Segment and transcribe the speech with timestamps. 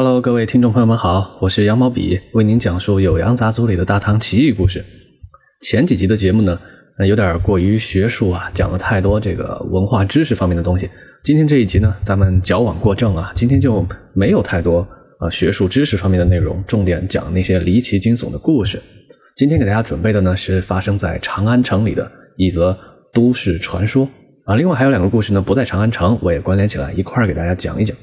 [0.00, 4.84] Hello，各位听众朋友们好，我是羊毛笔，为您讲述《酉阳杂族里的大唐奇异故事。
[5.60, 6.56] 前几集的节目呢，
[7.04, 10.88] 有点过于学术啊，讲了太多这个文化知识方面的东西。
[11.24, 13.84] 今天这一集呢，咱们矫枉过正啊，今天就
[14.14, 14.86] 没有太多
[15.18, 18.80] 啊学术知识方面的内容，重点讲那些离奇惊悚的故事。
[19.34, 22.78] 今天给大家准备的呢，是发生在长安城里的一则
[23.12, 24.08] 都市传说
[24.44, 24.54] 啊。
[24.54, 27.96] 另外还有两个故事呢，不在长安城，我也关联起来一块儿给大家讲一讲。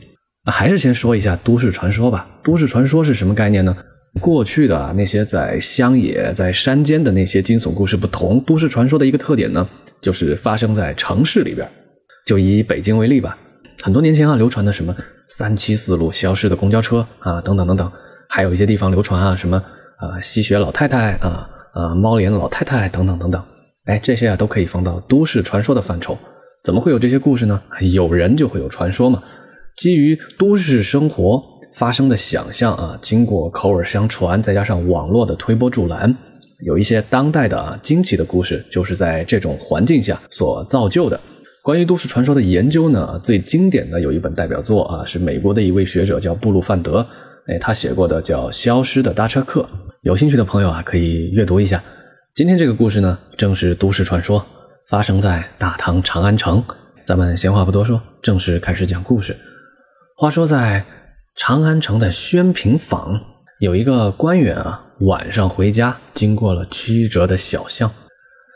[0.51, 2.27] 还是先说一下都市传说吧。
[2.43, 3.75] 都市传说是什么概念呢？
[4.21, 9.67] 过去的那些在乡野、在山间的那些惊悚故事不同，都市传说的一个特点呢，
[9.99, 11.67] 就是发生在城市里边。
[12.25, 13.37] 就以北京为例吧，
[13.83, 14.95] 很多年前啊流传的什么
[15.27, 17.91] 三七四路消失的公交车啊，等等等等，
[18.29, 19.61] 还有一些地方流传啊什么
[19.97, 23.43] 啊吸血老太太啊啊猫脸老太太等等等等。
[23.85, 26.17] 哎，这些啊都可以放到都市传说的范畴。
[26.63, 27.61] 怎么会有这些故事呢？
[27.81, 29.21] 有人就会有传说嘛。
[29.75, 31.43] 基于都市生活
[31.73, 36.15] 发生的想象啊，经过口耳相传，再加上网络的推波助澜，
[36.65, 41.19] 有一些当代的啊惊奇的故事，就是在这种环境下所造就的。
[41.61, 47.05] 关于都市传说的研究呢，最经典的有一本代表作啊，是美国的一位学者叫布鲁范德，
[47.47, 49.61] 哎，他写过的叫《消失的搭车客》，
[50.03, 51.83] 有兴趣的朋友啊可以阅读一下。
[52.33, 54.45] 今天这个故事呢，正是都市传说，
[54.89, 56.63] 发生在大唐长安城。
[57.03, 59.35] 咱们闲话不多说，正式开始讲故事。
[60.17, 60.85] 话说，在
[61.35, 63.19] 长安城的宣平坊，
[63.59, 67.91] 有一个官员啊，晚上回家，经过了曲折的小巷，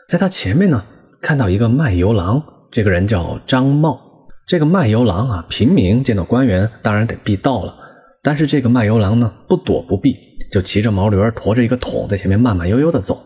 [0.08, 0.82] 在他前面呢，
[1.20, 4.00] 看到一个卖油郎，这个人叫张茂。
[4.46, 7.76] 这个卖油郎啊，平民见到官员，当然得避道了。
[8.22, 10.16] 但是这个卖油郎呢，不躲不避，
[10.50, 13.20] 就骑着毛驴，驮着一个桶，在前面慢慢悠悠的走。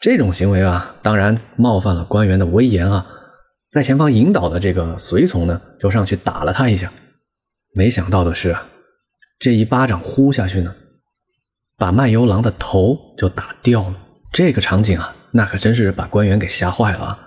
[0.00, 3.06] 这种行为啊，当然冒犯了官员的威严啊。
[3.70, 6.90] 在前方引导的这个随从呢，就上去打了他一下。
[7.76, 8.66] 没想到的是啊，
[9.38, 10.74] 这一巴掌呼下去呢，
[11.76, 13.96] 把卖油郎的头就打掉了。
[14.32, 17.18] 这个场景啊，那可真是把官员给吓坏了啊！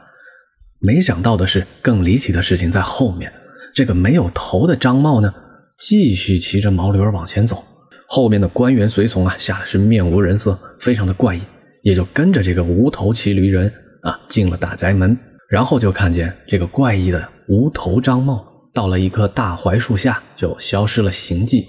[0.80, 3.32] 没想到的是，更离奇的事情在后面。
[3.76, 5.32] 这个没有头的张茂呢，
[5.78, 7.64] 继续骑着毛驴儿往前走。
[8.08, 11.44] 后面的官员随从啊，吓得是面无人色，非常的怪异，
[11.84, 13.72] 也就跟着这个无头骑驴人
[14.02, 15.16] 啊进了大宅门。
[15.48, 18.44] 然后就看见这个怪异的无头张茂。
[18.74, 21.66] 到了一棵大槐树下，就消失了行迹。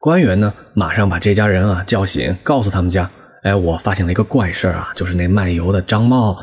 [0.00, 3.08] 官员呢，马上把这家人啊叫醒，告诉他们家
[3.44, 6.36] ：“哎，我发现了一个怪事啊，就是那卖油的张茂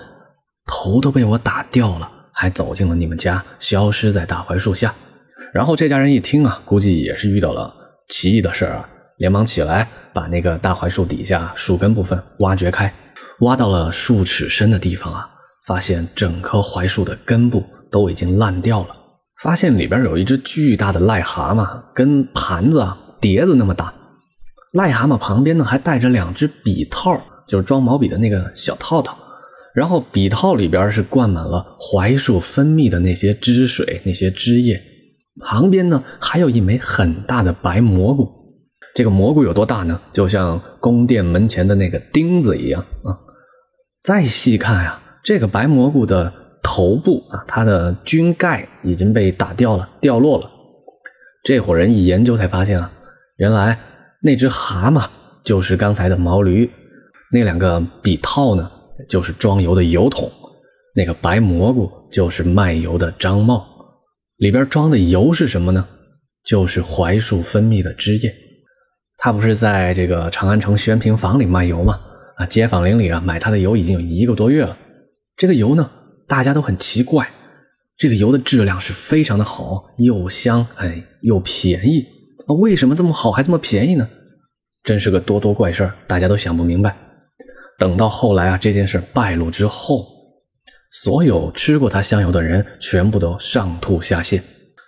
[0.65, 4.93] 头都被我打掉了，还走进了你们家，消失在大槐树下。”
[5.53, 7.73] 然后这家人一听啊，估计也是遇到了
[8.07, 8.87] 奇异的事啊，
[9.17, 12.93] 连忙起来把那个大槐树底下树根部分挖掘开，
[13.41, 15.29] 挖到了数尺深的地方啊，
[15.65, 18.95] 发现整棵槐树的根部都已经烂掉了。
[19.41, 22.85] 发现里边有一只巨大的癞蛤蟆，跟盘子、
[23.21, 23.93] 碟子那么大。
[24.73, 27.17] 癞蛤蟆旁边呢，还带着两只笔套，
[27.47, 29.17] 就是装毛笔的那个小套套。
[29.73, 34.77] 然后笔套里边是灌满了槐树分泌的那些汁水、那些汁液。
[35.41, 38.29] 旁边呢，还有一枚很大的白蘑菇。
[38.93, 40.01] 这个蘑菇有多大呢？
[40.11, 43.15] 就像宫殿门前的那个钉子一样啊。
[44.03, 46.33] 再细看呀，这个白蘑菇的。
[46.79, 50.49] 头部啊，它的菌盖已经被打掉了，掉落了。
[51.43, 52.89] 这伙人一研究才发现啊，
[53.35, 53.77] 原来
[54.21, 55.05] 那只蛤蟆
[55.43, 56.71] 就是刚才的毛驴，
[57.33, 58.71] 那两个笔套呢，
[59.09, 60.31] 就是装油的油桶，
[60.95, 63.61] 那个白蘑菇就是卖油的张茂，
[64.37, 65.85] 里边装的油是什么呢？
[66.45, 68.33] 就是槐树分泌的汁液。
[69.17, 71.99] 他不是在这个长安城宣平坊里卖油吗？
[72.37, 74.77] 啊，街坊邻里啊，买他的油已经有一个多月了。
[75.35, 75.89] 这个油呢？
[76.29, 77.27] 大家都很奇怪，
[77.97, 82.05] 这个油的质量是非常的好，又香哎又便宜
[82.47, 84.07] 啊，为什么这么好还这么便宜呢？
[84.83, 86.95] 真是个多多怪事儿，大家都想不明白。
[87.79, 90.05] 等到后来啊，这件事败露之后，
[90.91, 94.39] 所有吃过它香油的人全部都上吐下泻。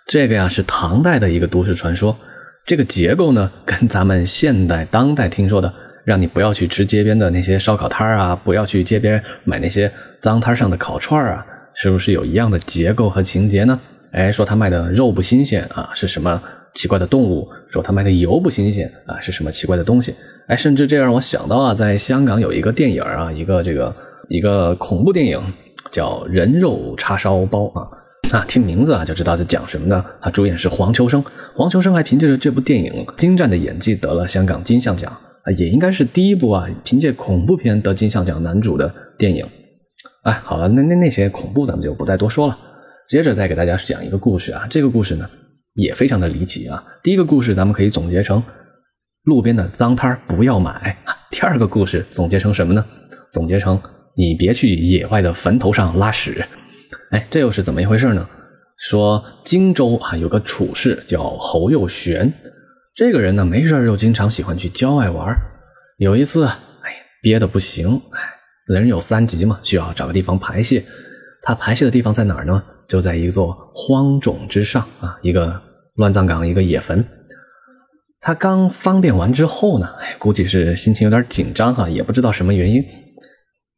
[0.06, 2.16] 这个呀是唐代的一个都市传说，
[2.64, 5.74] 这个结构呢跟咱们现代当代听说的。
[6.04, 13.80] 让你不要去吃街边的那些烧烤摊啊，不要去街边买那些脏摊上的烤串啊，是不是有一样的结构和情节呢？
[14.12, 16.42] 哎，说他卖的肉不新鲜啊，是什么
[16.74, 17.48] 奇怪的动物？
[17.68, 20.14] 说他卖的油不新鲜啊，是什么奇怪的东西？
[20.48, 23.94] 哎，甚至这让我想到啊，在香港有一个电影啊，一个这个
[24.28, 25.40] 一个恐怖电影
[25.90, 27.88] 叫《人肉叉烧包》啊，
[28.32, 30.04] 啊，听名字啊就知道在讲什么呢？
[30.20, 31.24] 他，主演是黄秋生，
[31.54, 35.10] 黄秋生还凭借着这部电影精湛的演技得了香港金像奖。
[35.44, 39.46] 啊，也应该是第一部啊，凭借恐怖片得金像奖男主的电影。
[40.24, 42.58] 哎，好了，那那那些恐怖咱们就不再多说了。
[43.08, 45.28] 接着再给大家讲一个故事啊，这个故事呢
[45.74, 46.82] 也非常的离奇啊。
[47.02, 48.42] 第一个故事咱们可以总结成
[49.24, 50.96] 路边的脏摊不要买，
[51.30, 52.84] 第二个故事总结成什么呢？
[53.32, 53.80] 总结成
[54.16, 56.44] 你别去野外的坟头上拉屎。
[57.10, 58.28] 哎，这又是怎么一回事呢？
[58.78, 62.32] 说荆州啊有个处士叫侯佑玄，
[62.94, 65.34] 这个人呢没事就经常喜欢去郊外玩。
[65.98, 68.20] 有一次，哎，憋得不行，哎，
[68.66, 70.84] 人有三急嘛，需要找个地方排泄。
[71.42, 72.62] 他排泄的地方在哪儿呢？
[72.86, 75.58] 就在一座荒冢之上啊，一个
[75.94, 77.02] 乱葬岗，一个野坟。
[78.20, 82.84] 他刚方便完之后呢，哎，估计是心情有点紧张哈，也不知道什么原因，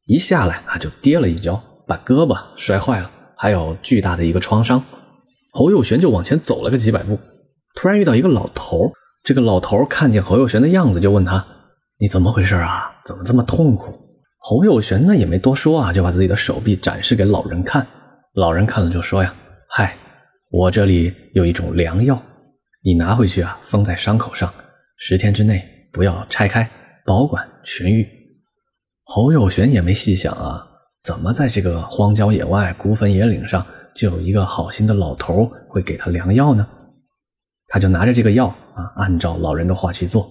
[0.06, 3.08] 一下来啊就跌了一跤，把胳膊摔坏了。
[3.36, 4.82] 还有巨大的一个创伤，
[5.52, 7.16] 侯佑玄就往前走了个几百步，
[7.76, 8.92] 突然遇到一个老头。
[9.24, 11.42] 这个老头看见侯佑玄的样子，就问他
[11.98, 12.94] ：“你怎么回事啊？
[13.02, 13.98] 怎么这么痛苦？”
[14.36, 17.86] 侯佑玄呢也没多说啊，就把自己的手臂展示给老人看。
[18.34, 19.34] 老人看了就说：“呀，
[19.70, 19.96] 嗨，
[20.50, 22.22] 我这里有一种良药，
[22.84, 24.52] 你拿回去啊，封在伤口上，
[24.98, 26.68] 十天之内不要拆开，
[27.06, 28.06] 保管痊愈。”
[29.04, 30.68] 侯佑玄也没细想啊。
[31.02, 36.66] 怎么在这个荒郊野外、孤坟野岭上，就有一个好心的老头会给他良药呢？
[37.74, 40.30] 他就拿着这个药啊，按照老人的话去做。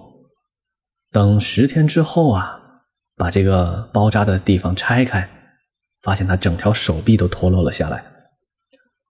[1.12, 2.58] 等十天之后啊，
[3.18, 5.30] 把这个包扎的地方拆开，
[6.04, 8.02] 发现他整条手臂都脱落了下来。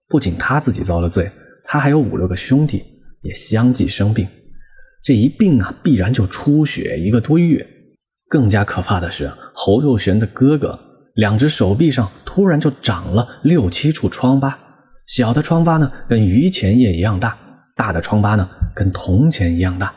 [0.08, 1.30] 不仅他自己遭了罪，
[1.64, 2.84] 他还有五六个兄弟
[3.22, 4.28] 也相继生病。
[5.04, 7.64] 这一病啊，必然就出血一个多月。
[8.28, 10.80] 更加可怕的是，侯佑玄的哥哥。
[11.14, 14.58] 两只手臂上突然就长了六七处疮疤，
[15.06, 17.38] 小的疮疤呢跟榆钱叶一样大，
[17.76, 19.94] 大的疮疤呢跟铜钱一样大。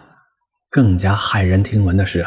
[0.70, 2.26] 更加骇人听闻的是，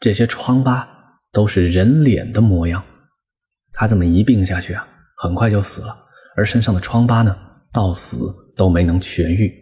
[0.00, 0.88] 这些疮疤
[1.32, 2.84] 都是人脸的模样。
[3.72, 4.86] 他这么一病下去啊，
[5.16, 5.96] 很快就死了，
[6.36, 7.36] 而身上的疮疤呢，
[7.72, 8.18] 到死
[8.56, 9.52] 都没能痊愈。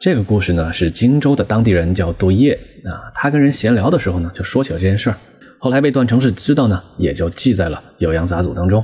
[0.00, 5.16] 这个故事呢，是荆州的当地人叫杜叶啊，他跟人闲聊的时候呢，就说起了这件事儿。
[5.58, 8.82] 后来被段成式知道呢，也就记在了《酉阳杂俎》当中。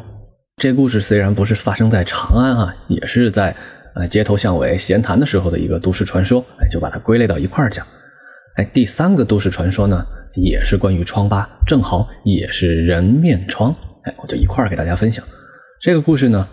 [0.58, 3.56] 这故事虽然不是发生在长安啊，也是在
[3.96, 7.86] 呃街头巷尾闲谈的时候的一个都市传说，哎，就把它归类到一块儿讲。
[8.54, 15.24] 哎，第三个都市传说呢，也是关于疮疤，正好也是人面疮，哎，我就一块儿给大家分享。
[15.80, 16.46] 这个故事呢，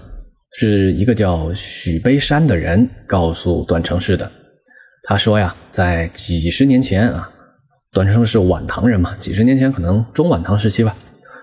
[0.58, 4.32] 是一个叫许悲山的人告诉段成市的。
[5.04, 7.30] 他说呀，在几十年前啊。
[7.92, 9.16] 段成是晚唐人嘛？
[9.20, 10.96] 几十年前，可能中晚唐时期吧，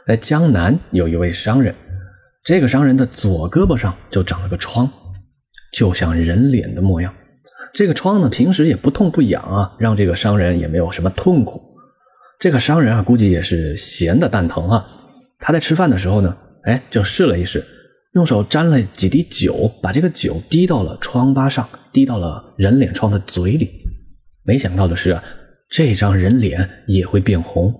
[0.05, 1.73] 在江南有一位商人，
[2.43, 4.91] 这个商人的左胳膊上就长了个疮，
[5.73, 7.15] 就像人脸的模样。
[7.73, 11.61] 这个疮呢，平时也不痛不痒啊，让这个商人也没有什么痛苦。
[12.39, 14.87] 这个商人啊，估计也是闲的蛋疼啊。
[15.39, 17.65] 他在吃饭的时候呢，哎，就试了一试，
[18.15, 23.71] 用手沾了几滴酒，把这个酒滴到了疮疤上，滴到了人脸疮的嘴里。
[24.43, 25.23] 没想到的是啊。
[25.73, 27.73] 这张人脸也会变红，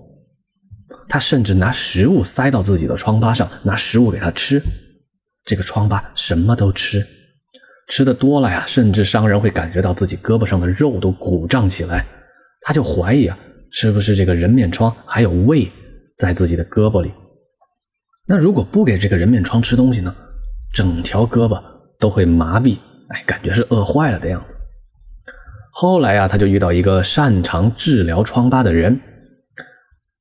[1.09, 4.61] 他甚至拿食物塞到自己的疮疤上，拿食物给他吃，
[5.43, 7.05] 这个疮疤什么都吃，
[7.91, 12.05] 吃的多了呀，甚至商人会感觉到自己胳膊上的肉都鼓胀起来，
[12.61, 13.37] 他就怀疑啊，
[13.69, 15.69] 是不是这个人面疮还有胃
[16.17, 17.11] 在自己的胳膊里？
[18.25, 20.15] 那如果不给这个人面疮吃东西呢，
[20.73, 21.61] 整条胳膊
[21.99, 22.77] 都会麻痹，
[23.09, 24.55] 哎，感觉是饿坏了的样子。
[25.73, 29.01] 后来呀，他就遇到一个擅长治疗疮疤的人，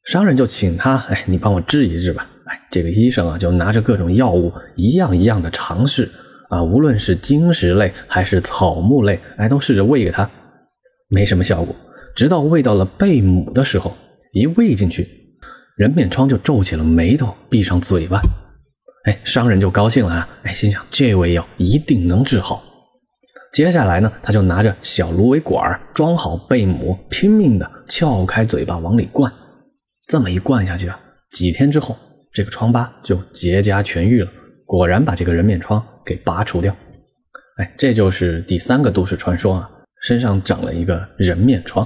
[0.06, 2.28] 商人就请他，哎，你帮我治一治吧。
[2.46, 6.10] 哎，这个医生啊，就拿着各种药物，一样一样的尝试
[6.50, 10.28] 啊，无论是晶石类还是草木类，哎，都试着喂给他，
[11.08, 11.74] 没什么效果。
[12.14, 13.96] 直到喂到了贝母的时候，
[14.32, 15.06] 一喂进去，
[15.76, 18.20] 人面疮就皱起了眉头，闭上嘴巴。
[19.04, 22.62] 哎，商人就高兴了啊，哎，心想这味药一定能治好。
[23.52, 29.32] 接下来呢，他就拿着小芦苇管装好贝母，拼命的撬开嘴巴往里灌。
[30.08, 31.96] 这么一灌下去啊，几天之后，
[32.32, 34.30] 这个疮疤就结痂痊愈了。
[34.70, 36.72] 果然把这个人面疮给拔除掉。
[37.56, 39.68] 哎，这就是第三个都市传说啊，
[40.02, 41.84] 身上长了一个人面疮。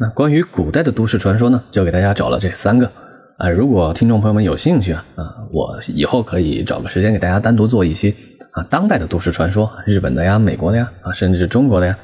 [0.00, 2.90] 那关于古代的都市传说呢，就给大家找了这三个
[3.38, 3.48] 啊。
[3.48, 8.12] 如果听众朋友们有兴趣啊，啊，我以后可以找个时间给大家单独做一期。
[8.54, 11.96] 啊，当代的都市传说，日本的呀，美国的呀，啊，甚至是中国的呀，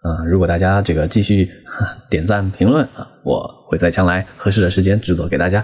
[0.00, 1.46] 啊，如果大家这个继续
[2.08, 5.62] 点赞评论啊，我会在将来合适的时间制作给大家。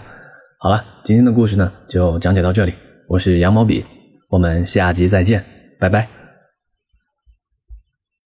[0.59, 2.75] 好了，今天的故事呢就讲解到这里，
[3.09, 3.83] 我是羊毛笔，
[4.29, 5.43] 我们下集再见，
[5.79, 6.18] 拜拜。